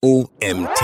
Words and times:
OMT. 0.00 0.78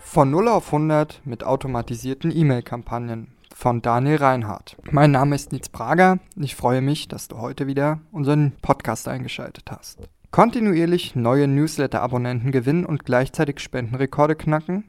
Von 0.00 0.30
0 0.30 0.48
auf 0.48 0.72
100 0.72 1.20
mit 1.26 1.44
automatisierten 1.44 2.34
E-Mail-Kampagnen 2.34 3.34
von 3.54 3.82
Daniel 3.82 4.16
Reinhardt. 4.16 4.78
Mein 4.90 5.10
Name 5.10 5.34
ist 5.36 5.52
Nils 5.52 5.68
Prager. 5.68 6.20
Ich 6.36 6.56
freue 6.56 6.80
mich, 6.80 7.08
dass 7.08 7.28
du 7.28 7.36
heute 7.36 7.66
wieder 7.66 8.00
unseren 8.12 8.52
Podcast 8.62 9.08
eingeschaltet 9.08 9.70
hast. 9.70 9.98
Kontinuierlich 10.30 11.14
neue 11.14 11.48
Newsletter-Abonnenten 11.48 12.50
gewinnen 12.50 12.86
und 12.86 13.04
gleichzeitig 13.04 13.60
Spendenrekorde 13.60 14.34
knacken? 14.34 14.84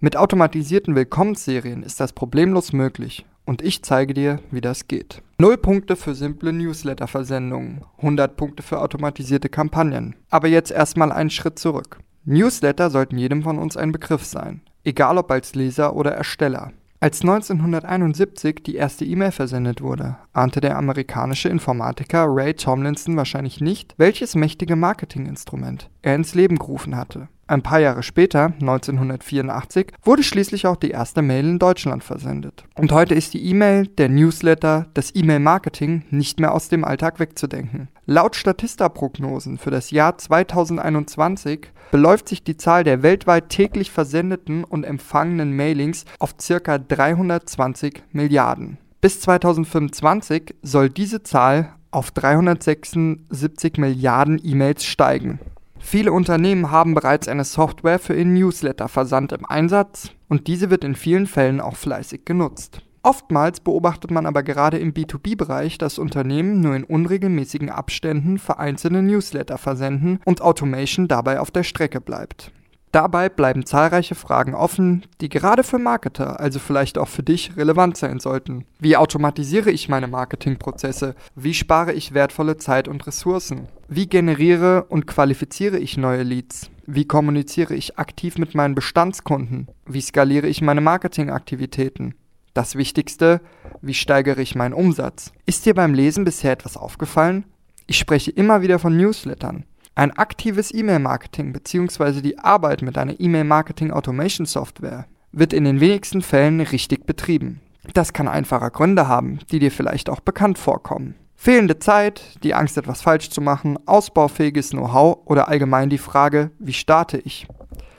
Mit 0.00 0.18
automatisierten 0.18 0.94
Willkommensserien 0.94 1.82
ist 1.82 1.98
das 1.98 2.12
problemlos 2.12 2.74
möglich 2.74 3.24
und 3.44 3.62
ich 3.62 3.82
zeige 3.82 4.14
dir, 4.14 4.40
wie 4.50 4.60
das 4.60 4.88
geht. 4.88 5.22
0 5.38 5.56
Punkte 5.58 5.96
für 5.96 6.14
simple 6.14 6.52
Newsletter-Versendungen, 6.52 7.84
100 7.98 8.36
Punkte 8.36 8.62
für 8.62 8.80
automatisierte 8.80 9.48
Kampagnen. 9.48 10.14
Aber 10.30 10.48
jetzt 10.48 10.70
erstmal 10.70 11.12
einen 11.12 11.30
Schritt 11.30 11.58
zurück. 11.58 11.98
Newsletter 12.24 12.88
sollten 12.88 13.18
jedem 13.18 13.42
von 13.42 13.58
uns 13.58 13.76
ein 13.76 13.92
Begriff 13.92 14.24
sein, 14.24 14.62
egal 14.84 15.18
ob 15.18 15.30
als 15.30 15.54
Leser 15.54 15.94
oder 15.94 16.12
Ersteller. 16.12 16.72
Als 17.00 17.20
1971 17.20 18.62
die 18.64 18.76
erste 18.76 19.04
E-Mail 19.04 19.32
versendet 19.32 19.82
wurde, 19.82 20.16
ahnte 20.32 20.62
der 20.62 20.78
amerikanische 20.78 21.50
Informatiker 21.50 22.24
Ray 22.26 22.54
Tomlinson 22.54 23.14
wahrscheinlich 23.18 23.60
nicht, 23.60 23.92
welches 23.98 24.34
mächtige 24.34 24.74
Marketinginstrument 24.74 25.90
er 26.00 26.14
ins 26.14 26.34
Leben 26.34 26.58
gerufen 26.58 26.96
hatte. 26.96 27.28
Ein 27.46 27.62
paar 27.62 27.78
Jahre 27.78 28.02
später, 28.02 28.54
1984, 28.60 29.92
wurde 30.02 30.22
schließlich 30.22 30.66
auch 30.66 30.76
die 30.76 30.90
erste 30.90 31.20
Mail 31.20 31.46
in 31.46 31.58
Deutschland 31.58 32.02
versendet. 32.02 32.64
Und 32.74 32.90
heute 32.90 33.14
ist 33.14 33.34
die 33.34 33.44
E-Mail, 33.44 33.86
der 33.86 34.08
Newsletter, 34.08 34.86
das 34.94 35.14
E-Mail-Marketing 35.14 36.04
nicht 36.10 36.40
mehr 36.40 36.54
aus 36.54 36.70
dem 36.70 36.84
Alltag 36.84 37.20
wegzudenken. 37.20 37.88
Laut 38.06 38.34
Statista-Prognosen 38.34 39.58
für 39.58 39.70
das 39.70 39.90
Jahr 39.90 40.16
2021 40.16 41.68
beläuft 41.90 42.28
sich 42.28 42.42
die 42.42 42.56
Zahl 42.56 42.82
der 42.82 43.02
weltweit 43.02 43.50
täglich 43.50 43.90
versendeten 43.90 44.64
und 44.64 44.84
empfangenen 44.84 45.52
Mailings 45.54 46.06
auf 46.18 46.36
ca. 46.38 46.78
320 46.78 48.02
Milliarden. 48.12 48.78
Bis 49.02 49.20
2025 49.20 50.54
soll 50.62 50.88
diese 50.88 51.22
Zahl 51.22 51.74
auf 51.90 52.10
376 52.10 53.76
Milliarden 53.76 54.40
E-Mails 54.42 54.84
steigen. 54.84 55.38
Viele 55.86 56.12
Unternehmen 56.12 56.70
haben 56.70 56.94
bereits 56.94 57.28
eine 57.28 57.44
Software 57.44 57.98
für 57.98 58.14
ihren 58.14 58.32
Newsletter-Versand 58.32 59.32
im 59.32 59.44
Einsatz 59.44 60.10
und 60.28 60.48
diese 60.48 60.70
wird 60.70 60.82
in 60.82 60.96
vielen 60.96 61.26
Fällen 61.26 61.60
auch 61.60 61.76
fleißig 61.76 62.24
genutzt. 62.24 62.80
Oftmals 63.02 63.60
beobachtet 63.60 64.10
man 64.10 64.24
aber 64.24 64.42
gerade 64.42 64.78
im 64.78 64.94
B2B-Bereich, 64.94 65.76
dass 65.76 65.98
Unternehmen 65.98 66.60
nur 66.60 66.74
in 66.74 66.84
unregelmäßigen 66.84 67.68
Abständen 67.68 68.38
vereinzelte 68.38 69.02
Newsletter 69.02 69.58
versenden 69.58 70.20
und 70.24 70.40
Automation 70.40 71.06
dabei 71.06 71.38
auf 71.38 71.50
der 71.50 71.64
Strecke 71.64 72.00
bleibt. 72.00 72.50
Dabei 72.94 73.28
bleiben 73.28 73.66
zahlreiche 73.66 74.14
Fragen 74.14 74.54
offen, 74.54 75.04
die 75.20 75.28
gerade 75.28 75.64
für 75.64 75.80
Marketer, 75.80 76.38
also 76.38 76.60
vielleicht 76.60 76.96
auch 76.96 77.08
für 77.08 77.24
dich, 77.24 77.56
relevant 77.56 77.96
sein 77.96 78.20
sollten. 78.20 78.66
Wie 78.78 78.96
automatisiere 78.96 79.72
ich 79.72 79.88
meine 79.88 80.06
Marketingprozesse? 80.06 81.16
Wie 81.34 81.54
spare 81.54 81.92
ich 81.92 82.14
wertvolle 82.14 82.56
Zeit 82.56 82.86
und 82.86 83.04
Ressourcen? 83.04 83.66
Wie 83.88 84.06
generiere 84.06 84.84
und 84.84 85.08
qualifiziere 85.08 85.76
ich 85.76 85.96
neue 85.96 86.22
Leads? 86.22 86.70
Wie 86.86 87.04
kommuniziere 87.04 87.74
ich 87.74 87.98
aktiv 87.98 88.38
mit 88.38 88.54
meinen 88.54 88.76
Bestandskunden? 88.76 89.66
Wie 89.86 90.00
skaliere 90.00 90.46
ich 90.46 90.62
meine 90.62 90.80
Marketingaktivitäten? 90.80 92.14
Das 92.52 92.76
Wichtigste, 92.76 93.40
wie 93.82 93.94
steigere 93.94 94.40
ich 94.40 94.54
meinen 94.54 94.72
Umsatz? 94.72 95.32
Ist 95.46 95.66
dir 95.66 95.74
beim 95.74 95.94
Lesen 95.94 96.24
bisher 96.24 96.52
etwas 96.52 96.76
aufgefallen? 96.76 97.44
Ich 97.88 97.98
spreche 97.98 98.30
immer 98.30 98.62
wieder 98.62 98.78
von 98.78 98.96
Newslettern. 98.96 99.64
Ein 99.96 100.10
aktives 100.10 100.74
E-Mail-Marketing 100.74 101.52
bzw. 101.52 102.20
die 102.20 102.36
Arbeit 102.40 102.82
mit 102.82 102.98
einer 102.98 103.20
E-Mail-Marketing-Automation-Software 103.20 105.06
wird 105.30 105.52
in 105.52 105.62
den 105.62 105.78
wenigsten 105.78 106.20
Fällen 106.20 106.60
richtig 106.60 107.06
betrieben. 107.06 107.60
Das 107.92 108.12
kann 108.12 108.26
einfache 108.26 108.72
Gründe 108.72 109.06
haben, 109.06 109.38
die 109.52 109.60
dir 109.60 109.70
vielleicht 109.70 110.10
auch 110.10 110.18
bekannt 110.18 110.58
vorkommen. 110.58 111.14
Fehlende 111.36 111.78
Zeit, 111.78 112.42
die 112.42 112.54
Angst, 112.54 112.76
etwas 112.76 113.02
falsch 113.02 113.30
zu 113.30 113.40
machen, 113.40 113.78
ausbaufähiges 113.86 114.70
Know-how 114.70 115.18
oder 115.26 115.46
allgemein 115.46 115.90
die 115.90 115.98
Frage, 115.98 116.50
wie 116.58 116.72
starte 116.72 117.18
ich? 117.18 117.46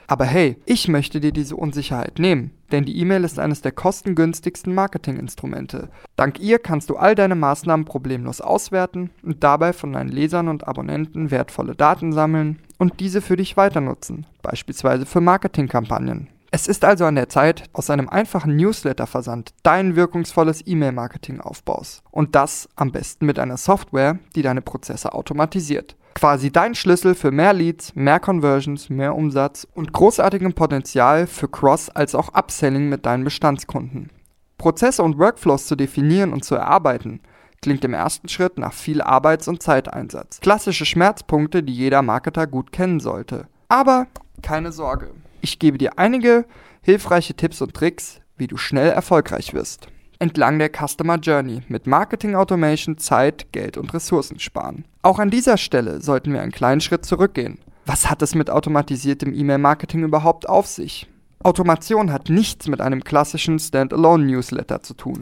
Aber 0.06 0.24
hey, 0.24 0.56
ich 0.66 0.88
möchte 0.88 1.20
dir 1.20 1.32
diese 1.32 1.56
Unsicherheit 1.56 2.18
nehmen, 2.18 2.52
denn 2.70 2.84
die 2.84 2.98
E-Mail 2.98 3.24
ist 3.24 3.38
eines 3.38 3.60
der 3.62 3.72
kostengünstigsten 3.72 4.74
Marketinginstrumente. 4.74 5.88
Dank 6.14 6.38
ihr 6.40 6.58
kannst 6.58 6.90
du 6.90 6.96
all 6.96 7.14
deine 7.14 7.34
Maßnahmen 7.34 7.84
problemlos 7.86 8.40
auswerten 8.40 9.10
und 9.22 9.42
dabei 9.42 9.72
von 9.72 9.92
deinen 9.92 10.10
Lesern 10.10 10.48
und 10.48 10.68
Abonnenten 10.68 11.30
wertvolle 11.30 11.74
Daten 11.74 12.12
sammeln 12.12 12.60
und 12.78 13.00
diese 13.00 13.20
für 13.20 13.36
dich 13.36 13.56
weiter 13.56 13.80
nutzen, 13.80 14.26
beispielsweise 14.42 15.06
für 15.06 15.20
Marketingkampagnen. 15.20 16.28
Es 16.52 16.68
ist 16.68 16.84
also 16.84 17.04
an 17.04 17.16
der 17.16 17.28
Zeit, 17.28 17.64
aus 17.72 17.90
einem 17.90 18.08
einfachen 18.08 18.56
Newsletter-Versand 18.56 19.52
dein 19.62 19.96
wirkungsvolles 19.96 20.62
E-Mail-Marketing 20.64 21.40
aufbaust. 21.40 22.02
Und 22.10 22.34
das 22.34 22.68
am 22.76 22.92
besten 22.92 23.26
mit 23.26 23.38
einer 23.38 23.56
Software, 23.56 24.20
die 24.36 24.42
deine 24.42 24.62
Prozesse 24.62 25.12
automatisiert 25.12 25.96
quasi 26.16 26.50
dein 26.50 26.74
Schlüssel 26.74 27.14
für 27.14 27.30
mehr 27.30 27.52
Leads, 27.52 27.94
mehr 27.94 28.18
Conversions, 28.18 28.88
mehr 28.88 29.14
Umsatz 29.14 29.66
und 29.74 29.92
großartigem 29.92 30.54
Potenzial 30.54 31.26
für 31.26 31.46
Cross- 31.46 31.90
als 31.90 32.14
auch 32.14 32.32
Upselling 32.32 32.88
mit 32.88 33.04
deinen 33.04 33.22
Bestandskunden. 33.22 34.10
Prozesse 34.56 35.02
und 35.02 35.18
Workflows 35.18 35.66
zu 35.66 35.76
definieren 35.76 36.32
und 36.32 36.42
zu 36.42 36.54
erarbeiten, 36.54 37.20
klingt 37.60 37.84
im 37.84 37.92
ersten 37.92 38.30
Schritt 38.30 38.56
nach 38.56 38.72
viel 38.72 39.02
Arbeits- 39.02 39.46
und 39.46 39.62
Zeiteinsatz. 39.62 40.40
Klassische 40.40 40.86
Schmerzpunkte, 40.86 41.62
die 41.62 41.74
jeder 41.74 42.00
Marketer 42.00 42.46
gut 42.46 42.72
kennen 42.72 42.98
sollte. 42.98 43.46
Aber 43.68 44.06
keine 44.42 44.72
Sorge, 44.72 45.10
ich 45.42 45.58
gebe 45.58 45.76
dir 45.76 45.98
einige 45.98 46.46
hilfreiche 46.80 47.34
Tipps 47.34 47.60
und 47.60 47.74
Tricks, 47.74 48.22
wie 48.38 48.46
du 48.46 48.56
schnell 48.56 48.88
erfolgreich 48.88 49.52
wirst 49.52 49.88
entlang 50.18 50.58
der 50.58 50.70
Customer 50.70 51.16
Journey 51.16 51.62
mit 51.68 51.86
Marketing 51.86 52.34
Automation 52.34 52.98
Zeit, 52.98 53.52
Geld 53.52 53.76
und 53.76 53.92
Ressourcen 53.92 54.38
sparen. 54.38 54.84
Auch 55.02 55.18
an 55.18 55.30
dieser 55.30 55.56
Stelle 55.56 56.00
sollten 56.00 56.32
wir 56.32 56.42
einen 56.42 56.52
kleinen 56.52 56.80
Schritt 56.80 57.04
zurückgehen. 57.04 57.58
Was 57.84 58.10
hat 58.10 58.22
es 58.22 58.34
mit 58.34 58.50
automatisiertem 58.50 59.32
E-Mail-Marketing 59.32 60.02
überhaupt 60.02 60.48
auf 60.48 60.66
sich? 60.66 61.06
Automation 61.42 62.12
hat 62.12 62.28
nichts 62.28 62.66
mit 62.66 62.80
einem 62.80 63.04
klassischen 63.04 63.58
Standalone-Newsletter 63.58 64.82
zu 64.82 64.94
tun. 64.94 65.20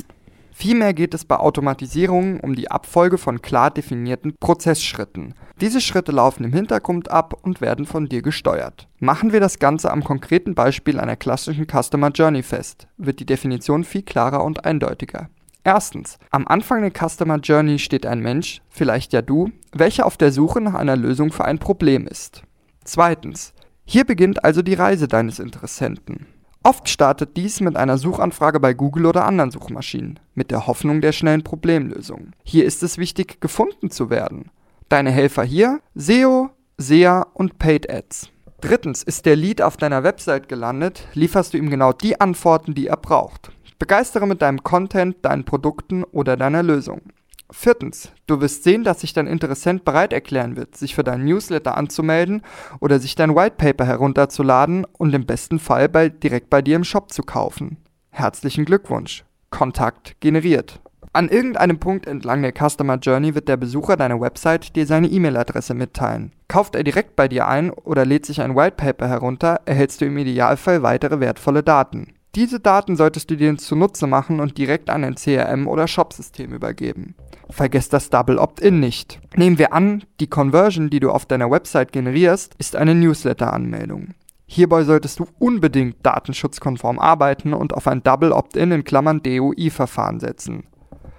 Vielmehr 0.57 0.95
geht 0.95 1.15
es 1.15 1.25
bei 1.25 1.37
Automatisierungen 1.37 2.39
um 2.39 2.55
die 2.55 2.71
Abfolge 2.71 3.19
von 3.19 3.43
klar 3.43 3.73
definierten 3.73 4.37
Prozessschritten. 4.39 5.35
Diese 5.61 5.81
Schritte 5.81 6.13
laufen 6.13 6.45
im 6.45 6.53
Hintergrund 6.53 7.11
ab 7.11 7.35
und 7.43 7.61
werden 7.61 7.87
von 7.87 8.07
dir 8.07 8.23
gesteuert. 8.23 8.87
Machen 9.01 9.33
wir 9.33 9.41
das 9.41 9.59
Ganze 9.59 9.91
am 9.91 10.05
konkreten 10.05 10.55
Beispiel 10.55 11.01
einer 11.01 11.17
klassischen 11.17 11.67
Customer 11.67 12.11
Journey 12.11 12.45
fest, 12.45 12.87
wird 12.97 13.19
die 13.19 13.27
Definition 13.27 13.83
viel 13.83 14.03
klarer 14.03 14.45
und 14.45 14.65
eindeutiger. 14.65 15.29
Erstens, 15.65 16.19
am 16.31 16.47
Anfang 16.47 16.83
der 16.83 16.93
Customer 16.93 17.39
Journey 17.39 17.81
steht 17.81 18.07
ein 18.07 18.21
Mensch, 18.21 18.63
vielleicht 18.69 19.13
ja 19.13 19.23
du, 19.23 19.51
welcher 19.73 20.07
auf 20.07 20.17
der 20.17 20.31
Suche 20.31 20.61
nach 20.61 20.75
einer 20.75 20.97
Lösung 20.97 21.33
für 21.33 21.47
ein 21.47 21.59
Problem 21.59 22.07
ist. 22.07 22.45
Zweitens, 22.85 23.55
hier 23.85 24.05
beginnt 24.05 24.45
also 24.45 24.63
die 24.63 24.75
Reise 24.75 25.09
deines 25.09 25.41
Interessenten. 25.41 26.27
Oft 26.67 26.89
startet 26.89 27.37
dies 27.37 27.61
mit 27.61 27.77
einer 27.77 27.99
Suchanfrage 27.99 28.59
bei 28.59 28.73
Google 28.73 29.05
oder 29.05 29.27
anderen 29.27 29.51
Suchmaschinen, 29.51 30.19
mit 30.35 30.51
der 30.51 30.67
Hoffnung 30.67 31.03
der 31.03 31.13
schnellen 31.13 31.45
Problemlösung. 31.45 32.31
Hier 32.43 32.65
ist 32.65 32.83
es 32.83 32.97
wichtig, 32.97 33.39
gefunden 33.39 33.91
zu 33.91 34.09
werden. 34.09 34.51
Deine 34.89 35.11
Helfer 35.11 35.45
hier? 35.45 35.81
SEO, 35.95 36.49
SEA 36.79 37.27
und 37.35 37.59
Paid 37.59 37.91
Ads. 37.91 38.31
Drittens, 38.63 39.03
ist 39.03 39.27
der 39.27 39.37
Lead 39.37 39.61
auf 39.61 39.77
deiner 39.77 40.05
Website 40.05 40.49
gelandet, 40.49 41.07
lieferst 41.13 41.53
du 41.53 41.59
ihm 41.59 41.69
genau 41.69 41.93
die 41.93 42.19
Antworten, 42.19 42.73
die 42.73 42.87
er 42.87 42.97
braucht. 42.97 43.53
Begeistere 43.79 44.27
mit 44.27 44.41
deinem 44.41 44.63
Content, 44.63 45.17
deinen 45.21 45.45
Produkten 45.45 46.03
oder 46.03 46.39
deiner 46.39 46.63
Lösung. 46.63 47.03
Viertens, 47.51 48.11
du 48.27 48.41
wirst 48.41 48.65
sehen, 48.65 48.85
dass 48.85 49.01
sich 49.01 49.13
dein 49.13 49.27
Interessent 49.27 49.85
bereit 49.85 50.13
erklären 50.13 50.57
wird, 50.57 50.77
sich 50.77 50.95
für 50.95 51.05
deinen 51.05 51.25
Newsletter 51.25 51.77
anzumelden 51.77 52.43
oder 52.81 52.99
sich 52.99 53.15
dein 53.15 53.37
White 53.37 53.57
Paper 53.57 53.85
herunterzuladen 53.85 54.87
und 54.99 55.15
im 55.15 55.27
besten 55.27 55.59
Fall 55.59 55.89
bei, 55.89 56.09
direkt 56.09 56.51
bei 56.51 56.63
dir 56.63 56.77
im 56.77 56.85
Shop 56.85 57.13
zu 57.13 57.23
kaufen. 57.23 57.77
Herzlichen 58.11 58.65
Glückwunsch. 58.65 59.25
Kontakt 59.51 60.17
generiert. 60.21 60.81
An 61.13 61.29
irgendeinem 61.29 61.79
Punkt 61.79 62.09
entlang 62.09 62.43
der 62.43 62.53
Customer 62.53 62.97
Journey 62.97 63.37
wird 63.37 63.47
der 63.47 63.57
Besucher 63.57 63.97
deiner 63.97 64.21
Website 64.21 64.75
dir 64.75 64.85
seine 64.85 65.07
E-Mail-Adresse 65.07 65.73
mitteilen. 65.73 66.33
Kauft 66.49 66.75
er 66.75 66.83
direkt 66.83 67.15
bei 67.15 67.29
dir 67.29 67.47
ein 67.47 67.71
oder 67.71 68.05
lädt 68.05 68.27
sich 68.27 68.41
ein 68.41 68.57
White 68.57 68.75
Paper 68.77 69.07
herunter, 69.07 69.61
erhältst 69.65 70.01
du 70.01 70.07
im 70.07 70.19
Idealfall 70.19 70.83
weitere 70.83 71.21
wertvolle 71.21 71.63
Daten. 71.63 72.14
Diese 72.35 72.59
Daten 72.59 72.97
solltest 72.97 73.31
du 73.31 73.37
dir 73.37 73.57
zunutze 73.57 74.09
machen 74.09 74.41
und 74.41 74.59
direkt 74.59 74.91
an 74.91 75.05
ein 75.05 75.15
CRM 75.15 75.69
oder 75.69 75.87
Shopsystem 75.87 76.53
übergeben. 76.53 77.15
Vergesst 77.49 77.93
das 77.93 78.11
Double 78.11 78.39
Opt-in 78.39 78.81
nicht. 78.81 79.21
Nehmen 79.37 79.59
wir 79.59 79.73
an, 79.73 80.03
die 80.19 80.27
Conversion, 80.27 80.91
die 80.91 80.99
du 80.99 81.11
auf 81.11 81.27
deiner 81.27 81.51
Website 81.51 81.93
generierst, 81.93 82.55
ist 82.59 82.75
eine 82.75 82.95
Newsletter-Anmeldung. 82.97 84.15
Hierbei 84.47 84.83
solltest 84.83 85.21
du 85.21 85.27
unbedingt 85.39 86.05
datenschutzkonform 86.05 86.99
arbeiten 86.99 87.55
und 87.55 87.73
auf 87.73 87.87
ein 87.87 88.03
Double 88.03 88.33
Opt-in 88.33 88.73
in 88.73 88.85
Klammern 88.85 89.23
DOI-Verfahren 89.23 90.19
setzen. 90.19 90.65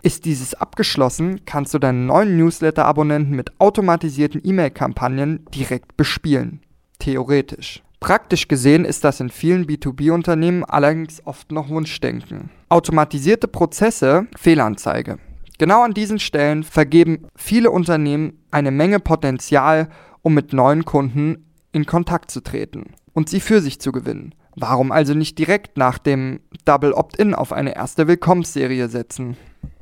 Ist 0.03 0.25
dieses 0.25 0.53
abgeschlossen, 0.53 1.41
kannst 1.45 1.73
du 1.73 1.79
deinen 1.79 2.05
neuen 2.05 2.37
Newsletter-Abonnenten 2.37 3.35
mit 3.35 3.59
automatisierten 3.59 4.41
E-Mail-Kampagnen 4.43 5.45
direkt 5.53 5.97
bespielen. 5.97 6.59
Theoretisch. 6.99 7.81
Praktisch 8.05 8.47
gesehen 8.47 8.85
ist 8.85 9.03
das 9.03 9.19
in 9.19 9.31
vielen 9.31 9.65
B2B-Unternehmen 9.65 10.63
allerdings 10.63 11.25
oft 11.25 11.51
noch 11.51 11.69
Wunschdenken. 11.69 12.51
Automatisierte 12.69 13.47
Prozesse, 13.47 14.27
Fehlanzeige. 14.37 15.17
Genau 15.57 15.81
an 15.81 15.95
diesen 15.95 16.19
Stellen 16.19 16.63
vergeben 16.63 17.25
viele 17.35 17.71
Unternehmen 17.71 18.43
eine 18.51 18.69
Menge 18.69 18.99
Potenzial, 18.99 19.89
um 20.21 20.35
mit 20.35 20.53
neuen 20.53 20.85
Kunden 20.85 21.47
in 21.71 21.87
Kontakt 21.87 22.29
zu 22.29 22.41
treten 22.41 22.93
und 23.13 23.27
sie 23.27 23.39
für 23.39 23.59
sich 23.59 23.81
zu 23.81 23.91
gewinnen. 23.91 24.35
Warum 24.55 24.91
also 24.91 25.15
nicht 25.15 25.39
direkt 25.39 25.75
nach 25.75 25.97
dem 25.97 26.41
Double 26.63 26.93
Opt-in 26.93 27.33
auf 27.33 27.51
eine 27.51 27.75
erste 27.75 28.07
Willkommensserie 28.07 28.87
setzen? 28.87 29.35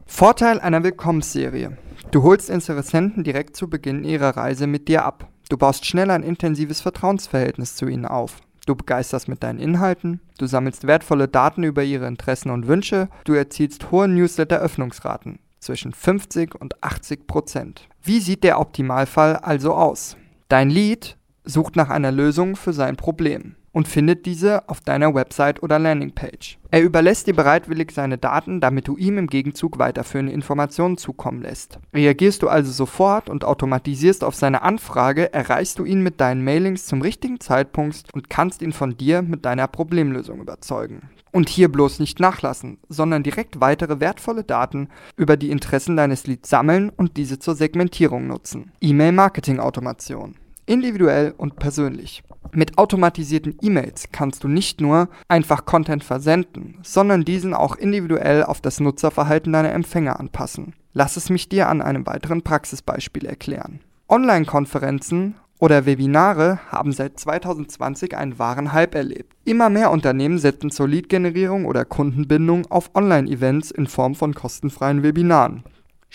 Vorteil 0.05 0.61
einer 0.61 0.81
Willkommensserie. 0.81 1.77
Du 2.11 2.23
holst 2.23 2.49
Interessenten 2.49 3.25
direkt 3.25 3.57
zu 3.57 3.69
Beginn 3.69 4.05
ihrer 4.05 4.37
Reise 4.37 4.65
mit 4.65 4.87
dir 4.87 5.03
ab. 5.03 5.27
Du 5.53 5.57
baust 5.57 5.85
schnell 5.85 6.09
ein 6.09 6.23
intensives 6.23 6.81
Vertrauensverhältnis 6.81 7.75
zu 7.75 7.85
ihnen 7.85 8.07
auf. 8.07 8.41
Du 8.65 8.73
begeisterst 8.73 9.27
mit 9.27 9.43
deinen 9.43 9.59
Inhalten, 9.59 10.19
du 10.39 10.47
sammelst 10.47 10.87
wertvolle 10.87 11.27
Daten 11.27 11.61
über 11.61 11.83
ihre 11.83 12.07
Interessen 12.07 12.49
und 12.49 12.65
Wünsche, 12.65 13.07
du 13.23 13.33
erzielst 13.33 13.91
hohe 13.91 14.07
Newsletter-Öffnungsraten 14.07 15.37
zwischen 15.59 15.93
50 15.93 16.59
und 16.59 16.83
80 16.83 17.27
Prozent. 17.27 17.87
Wie 18.01 18.19
sieht 18.19 18.43
der 18.43 18.59
Optimalfall 18.59 19.35
also 19.35 19.75
aus? 19.75 20.17
Dein 20.49 20.71
Lead 20.71 21.17
sucht 21.43 21.75
nach 21.75 21.91
einer 21.91 22.11
Lösung 22.11 22.55
für 22.55 22.73
sein 22.73 22.95
Problem 22.95 23.53
und 23.73 23.87
findet 23.87 24.25
diese 24.25 24.69
auf 24.69 24.79
deiner 24.79 25.13
Website 25.13 25.61
oder 25.61 25.79
Landingpage. 25.79 26.59
Er 26.71 26.81
überlässt 26.81 27.27
dir 27.27 27.35
bereitwillig 27.35 27.91
seine 27.91 28.17
Daten, 28.17 28.61
damit 28.61 28.87
du 28.87 28.95
ihm 28.95 29.17
im 29.17 29.27
Gegenzug 29.27 29.79
weiterführende 29.79 30.31
Informationen 30.31 30.97
zukommen 30.97 31.41
lässt. 31.41 31.79
Reagierst 31.93 32.41
du 32.41 32.47
also 32.47 32.71
sofort 32.71 33.29
und 33.29 33.43
automatisierst 33.43 34.23
auf 34.23 34.35
seine 34.35 34.61
Anfrage, 34.61 35.33
erreichst 35.33 35.79
du 35.79 35.85
ihn 35.85 36.01
mit 36.01 36.21
deinen 36.21 36.43
Mailings 36.43 36.85
zum 36.85 37.01
richtigen 37.01 37.39
Zeitpunkt 37.39 38.05
und 38.13 38.29
kannst 38.29 38.61
ihn 38.61 38.71
von 38.73 38.95
dir 38.95 39.21
mit 39.21 39.43
deiner 39.43 39.67
Problemlösung 39.67 40.39
überzeugen. 40.39 41.09
Und 41.31 41.49
hier 41.49 41.71
bloß 41.71 41.99
nicht 41.99 42.19
nachlassen, 42.19 42.77
sondern 42.89 43.23
direkt 43.23 43.59
weitere 43.59 43.99
wertvolle 43.99 44.43
Daten 44.43 44.89
über 45.17 45.35
die 45.35 45.49
Interessen 45.49 45.97
deines 45.97 46.27
Leads 46.27 46.47
sammeln 46.47 46.91
und 46.95 47.17
diese 47.17 47.39
zur 47.39 47.55
Segmentierung 47.55 48.27
nutzen. 48.27 48.71
E-Mail-Marketing-Automation. 48.81 50.35
Individuell 50.65 51.33
und 51.35 51.57
persönlich. 51.57 52.23
Mit 52.53 52.77
automatisierten 52.77 53.57
E-Mails 53.61 54.09
kannst 54.11 54.43
du 54.43 54.47
nicht 54.47 54.79
nur 54.79 55.09
einfach 55.27 55.65
Content 55.65 56.03
versenden, 56.03 56.77
sondern 56.83 57.25
diesen 57.25 57.53
auch 57.53 57.75
individuell 57.75 58.43
auf 58.43 58.61
das 58.61 58.79
Nutzerverhalten 58.79 59.51
deiner 59.51 59.73
Empfänger 59.73 60.19
anpassen. 60.19 60.73
Lass 60.93 61.17
es 61.17 61.29
mich 61.29 61.49
dir 61.49 61.67
an 61.67 61.81
einem 61.81 62.05
weiteren 62.05 62.43
Praxisbeispiel 62.43 63.25
erklären. 63.25 63.79
Online-Konferenzen 64.07 65.35
oder 65.59 65.85
Webinare 65.85 66.59
haben 66.69 66.91
seit 66.91 67.19
2020 67.19 68.15
einen 68.15 68.37
wahren 68.37 68.73
Hype 68.73 68.95
erlebt. 68.95 69.33
Immer 69.45 69.69
mehr 69.69 69.91
Unternehmen 69.91 70.37
setzen 70.37 70.69
zur 70.69 70.87
Lead-Generierung 70.87 71.65
oder 71.65 71.85
Kundenbindung 71.85 72.69
auf 72.69 72.91
Online-Events 72.95 73.71
in 73.71 73.87
Form 73.87 74.13
von 74.13 74.35
kostenfreien 74.35 75.03
Webinaren. 75.03 75.63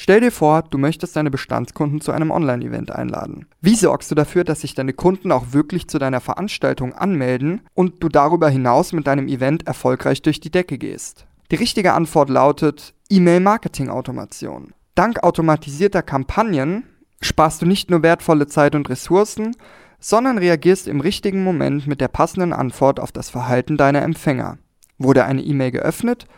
Stell 0.00 0.20
dir 0.20 0.30
vor, 0.30 0.62
du 0.62 0.78
möchtest 0.78 1.16
deine 1.16 1.28
Bestandskunden 1.28 2.00
zu 2.00 2.12
einem 2.12 2.30
Online-Event 2.30 2.92
einladen. 2.92 3.46
Wie 3.60 3.74
sorgst 3.74 4.08
du 4.08 4.14
dafür, 4.14 4.44
dass 4.44 4.60
sich 4.60 4.76
deine 4.76 4.92
Kunden 4.92 5.32
auch 5.32 5.46
wirklich 5.50 5.88
zu 5.88 5.98
deiner 5.98 6.20
Veranstaltung 6.20 6.92
anmelden 6.92 7.62
und 7.74 8.00
du 8.00 8.08
darüber 8.08 8.48
hinaus 8.48 8.92
mit 8.92 9.08
deinem 9.08 9.26
Event 9.26 9.66
erfolgreich 9.66 10.22
durch 10.22 10.38
die 10.38 10.52
Decke 10.52 10.78
gehst? 10.78 11.26
Die 11.50 11.56
richtige 11.56 11.94
Antwort 11.94 12.30
lautet 12.30 12.94
E-Mail-Marketing-Automation. 13.10 14.72
Dank 14.94 15.24
automatisierter 15.24 16.02
Kampagnen 16.02 16.84
sparst 17.20 17.62
du 17.62 17.66
nicht 17.66 17.90
nur 17.90 18.04
wertvolle 18.04 18.46
Zeit 18.46 18.76
und 18.76 18.88
Ressourcen, 18.88 19.56
sondern 19.98 20.38
reagierst 20.38 20.86
im 20.86 21.00
richtigen 21.00 21.42
Moment 21.42 21.88
mit 21.88 22.00
der 22.00 22.06
passenden 22.06 22.52
Antwort 22.52 23.00
auf 23.00 23.10
das 23.10 23.30
Verhalten 23.30 23.76
deiner 23.76 24.02
Empfänger. 24.02 24.58
Wurde 24.96 25.24
eine 25.24 25.42
E-Mail 25.42 25.72
geöffnet? 25.72 26.28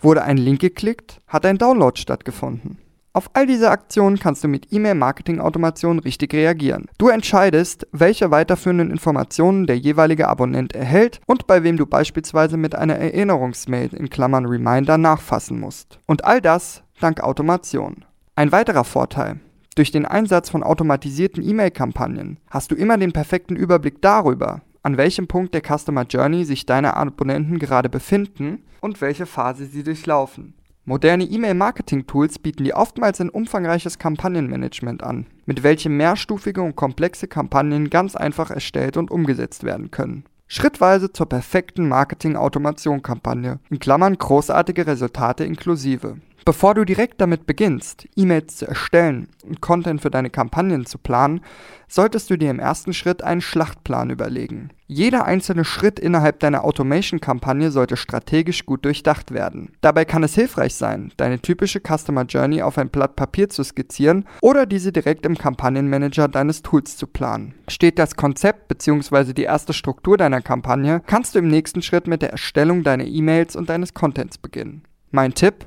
Wurde 0.00 0.22
ein 0.22 0.36
Link 0.36 0.60
geklickt? 0.60 1.20
Hat 1.26 1.44
ein 1.44 1.58
Download 1.58 2.00
stattgefunden? 2.00 2.78
Auf 3.18 3.30
all 3.32 3.48
diese 3.48 3.72
Aktionen 3.72 4.20
kannst 4.20 4.44
du 4.44 4.48
mit 4.48 4.72
E-Mail-Marketing-Automation 4.72 5.98
richtig 5.98 6.34
reagieren. 6.34 6.86
Du 6.98 7.08
entscheidest, 7.08 7.84
welche 7.90 8.30
weiterführenden 8.30 8.92
Informationen 8.92 9.66
der 9.66 9.76
jeweilige 9.76 10.28
Abonnent 10.28 10.72
erhält 10.72 11.20
und 11.26 11.48
bei 11.48 11.64
wem 11.64 11.76
du 11.76 11.84
beispielsweise 11.84 12.56
mit 12.56 12.76
einer 12.76 12.94
Erinnerungsmail 12.94 13.92
in 13.92 14.08
Klammern 14.08 14.46
Reminder 14.46 14.98
nachfassen 14.98 15.58
musst. 15.58 15.98
Und 16.06 16.24
all 16.26 16.40
das 16.40 16.84
dank 17.00 17.18
Automation. 17.20 18.04
Ein 18.36 18.52
weiterer 18.52 18.84
Vorteil. 18.84 19.40
Durch 19.74 19.90
den 19.90 20.06
Einsatz 20.06 20.48
von 20.48 20.62
automatisierten 20.62 21.42
E-Mail-Kampagnen 21.42 22.38
hast 22.50 22.70
du 22.70 22.76
immer 22.76 22.98
den 22.98 23.10
perfekten 23.10 23.56
Überblick 23.56 24.00
darüber, 24.00 24.60
an 24.84 24.96
welchem 24.96 25.26
Punkt 25.26 25.54
der 25.54 25.62
Customer 25.62 26.04
Journey 26.04 26.44
sich 26.44 26.66
deine 26.66 26.96
Abonnenten 26.96 27.58
gerade 27.58 27.88
befinden 27.88 28.62
und 28.80 29.00
welche 29.00 29.26
Phase 29.26 29.66
sie 29.66 29.82
durchlaufen. 29.82 30.54
Moderne 30.88 31.24
E-Mail-Marketing-Tools 31.24 32.38
bieten 32.38 32.64
dir 32.64 32.78
oftmals 32.78 33.20
ein 33.20 33.28
umfangreiches 33.28 33.98
Kampagnenmanagement 33.98 35.02
an, 35.02 35.26
mit 35.44 35.62
welchem 35.62 35.98
mehrstufige 35.98 36.62
und 36.62 36.76
komplexe 36.76 37.28
Kampagnen 37.28 37.90
ganz 37.90 38.16
einfach 38.16 38.50
erstellt 38.50 38.96
und 38.96 39.10
umgesetzt 39.10 39.64
werden 39.64 39.90
können. 39.90 40.24
Schrittweise 40.46 41.12
zur 41.12 41.28
perfekten 41.28 41.88
Marketing-Automation-Kampagne, 41.88 43.60
in 43.68 43.78
Klammern 43.80 44.16
großartige 44.16 44.86
Resultate 44.86 45.44
inklusive. 45.44 46.16
Bevor 46.48 46.74
du 46.74 46.86
direkt 46.86 47.20
damit 47.20 47.44
beginnst, 47.44 48.08
E-Mails 48.16 48.56
zu 48.56 48.66
erstellen 48.66 49.28
und 49.46 49.60
Content 49.60 50.00
für 50.00 50.08
deine 50.08 50.30
Kampagnen 50.30 50.86
zu 50.86 50.96
planen, 50.96 51.42
solltest 51.88 52.30
du 52.30 52.38
dir 52.38 52.50
im 52.50 52.58
ersten 52.58 52.94
Schritt 52.94 53.22
einen 53.22 53.42
Schlachtplan 53.42 54.08
überlegen. 54.08 54.70
Jeder 54.86 55.26
einzelne 55.26 55.66
Schritt 55.66 55.98
innerhalb 56.00 56.40
deiner 56.40 56.64
Automation-Kampagne 56.64 57.70
sollte 57.70 57.98
strategisch 57.98 58.64
gut 58.64 58.86
durchdacht 58.86 59.34
werden. 59.34 59.74
Dabei 59.82 60.06
kann 60.06 60.22
es 60.22 60.34
hilfreich 60.34 60.74
sein, 60.74 61.12
deine 61.18 61.38
typische 61.38 61.82
Customer 61.86 62.24
Journey 62.24 62.62
auf 62.62 62.78
ein 62.78 62.88
Blatt 62.88 63.14
Papier 63.14 63.50
zu 63.50 63.62
skizzieren 63.62 64.24
oder 64.40 64.64
diese 64.64 64.90
direkt 64.90 65.26
im 65.26 65.36
Kampagnenmanager 65.36 66.28
deines 66.28 66.62
Tools 66.62 66.96
zu 66.96 67.06
planen. 67.06 67.56
Steht 67.68 67.98
das 67.98 68.16
Konzept 68.16 68.68
bzw. 68.68 69.34
die 69.34 69.42
erste 69.42 69.74
Struktur 69.74 70.16
deiner 70.16 70.40
Kampagne, 70.40 71.02
kannst 71.06 71.34
du 71.34 71.40
im 71.40 71.48
nächsten 71.48 71.82
Schritt 71.82 72.06
mit 72.06 72.22
der 72.22 72.30
Erstellung 72.30 72.84
deiner 72.84 73.04
E-Mails 73.04 73.54
und 73.54 73.68
deines 73.68 73.92
Contents 73.92 74.38
beginnen. 74.38 74.84
Mein 75.10 75.32
Tipp, 75.34 75.66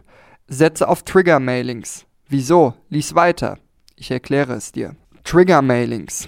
Setze 0.53 0.89
auf 0.89 1.03
Trigger-Mailings. 1.03 2.05
Wieso? 2.27 2.73
Lies 2.89 3.15
weiter. 3.15 3.57
Ich 3.95 4.11
erkläre 4.11 4.51
es 4.51 4.73
dir. 4.73 4.97
Trigger-Mailings. 5.23 6.27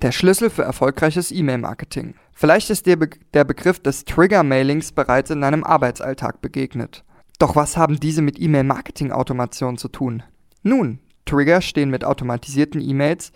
Der 0.00 0.10
Schlüssel 0.10 0.48
für 0.48 0.62
erfolgreiches 0.62 1.30
E-Mail-Marketing. 1.30 2.14
Vielleicht 2.32 2.70
ist 2.70 2.86
dir 2.86 2.98
be 2.98 3.10
der 3.34 3.44
Begriff 3.44 3.78
des 3.78 4.06
Trigger-Mailings 4.06 4.92
bereits 4.92 5.28
in 5.28 5.42
deinem 5.42 5.64
Arbeitsalltag 5.64 6.40
begegnet. 6.40 7.04
Doch 7.38 7.54
was 7.54 7.76
haben 7.76 8.00
diese 8.00 8.22
mit 8.22 8.40
E-Mail-Marketing-Automation 8.40 9.76
zu 9.76 9.88
tun? 9.88 10.22
Nun, 10.62 11.00
Trigger 11.26 11.60
stehen 11.60 11.90
mit 11.90 12.04
automatisierten 12.04 12.80
E-Mails 12.80 13.32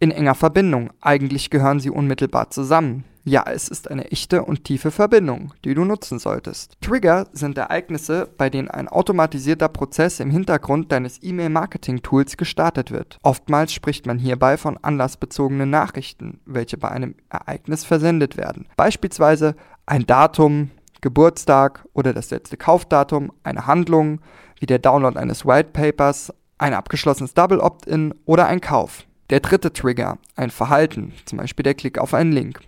in 0.00 0.12
enger 0.12 0.34
Verbindung. 0.34 0.94
Eigentlich 1.02 1.50
gehören 1.50 1.78
sie 1.78 1.90
unmittelbar 1.90 2.48
zusammen. 2.48 3.04
Ja, 3.28 3.44
es 3.46 3.68
ist 3.68 3.90
eine 3.90 4.10
echte 4.10 4.42
und 4.42 4.64
tiefe 4.64 4.90
Verbindung, 4.90 5.52
die 5.62 5.74
du 5.74 5.84
nutzen 5.84 6.18
solltest. 6.18 6.80
Trigger 6.80 7.26
sind 7.34 7.58
Ereignisse, 7.58 8.26
bei 8.38 8.48
denen 8.48 8.68
ein 8.68 8.88
automatisierter 8.88 9.68
Prozess 9.68 10.18
im 10.18 10.30
Hintergrund 10.30 10.90
deines 10.90 11.22
E-Mail-Marketing-Tools 11.22 12.38
gestartet 12.38 12.90
wird. 12.90 13.18
Oftmals 13.22 13.74
spricht 13.74 14.06
man 14.06 14.18
hierbei 14.18 14.56
von 14.56 14.78
anlassbezogenen 14.78 15.68
Nachrichten, 15.68 16.40
welche 16.46 16.78
bei 16.78 16.88
einem 16.88 17.16
Ereignis 17.28 17.84
versendet 17.84 18.38
werden. 18.38 18.66
Beispielsweise 18.78 19.56
ein 19.84 20.06
Datum, 20.06 20.70
Geburtstag 21.02 21.84
oder 21.92 22.14
das 22.14 22.30
letzte 22.30 22.56
Kaufdatum, 22.56 23.30
eine 23.42 23.66
Handlung, 23.66 24.22
wie 24.58 24.64
der 24.64 24.78
Download 24.78 25.18
eines 25.18 25.44
White 25.44 25.68
Papers, 25.74 26.32
ein 26.56 26.72
abgeschlossenes 26.72 27.34
Double 27.34 27.60
Opt-in 27.60 28.14
oder 28.24 28.46
ein 28.46 28.62
Kauf. 28.62 29.04
Der 29.28 29.40
dritte 29.40 29.70
Trigger, 29.70 30.16
ein 30.34 30.48
Verhalten, 30.48 31.12
zum 31.26 31.36
Beispiel 31.36 31.64
der 31.64 31.74
Klick 31.74 31.98
auf 31.98 32.14
einen 32.14 32.32
Link. 32.32 32.60